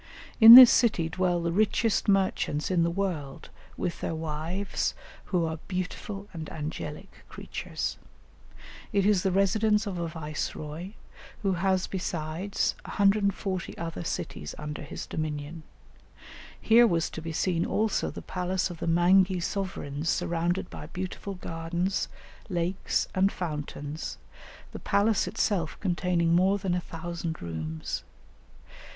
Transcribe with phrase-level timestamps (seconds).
[0.39, 5.59] In this city dwell the richest merchants in the world with their wives, who are
[5.67, 7.99] "beautiful and angelic creatures."
[8.91, 10.93] It is the residence of a viceroy,
[11.43, 15.61] who has besides, 140 other cities under his dominion.
[16.59, 21.35] Here was to be seen also the palace of the Mangi sovereigns surrounded by beautiful
[21.35, 22.07] gardens,
[22.49, 24.17] lakes, and fountains,
[24.71, 28.03] the palace itself containing more than a thousand rooms.